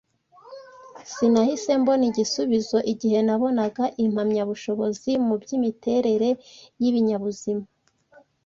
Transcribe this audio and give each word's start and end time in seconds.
Sinahise 1.13 1.69
mbona 1.81 2.03
igisubizo. 2.09 2.77
Igihe 2.93 3.19
nabonaga 3.27 3.83
impamyabushobozi 4.05 5.11
mu 5.25 5.35
by’imiterere 5.41 6.29
y’ibinyabuzima 6.81 7.65